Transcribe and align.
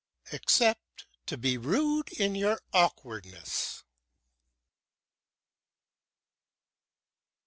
"Except 0.31 1.05
to 1.27 1.37
be 1.37 1.59
rude 1.59 2.11
in 2.13 2.33
your 2.33 2.59
awkwardness." 2.73 3.83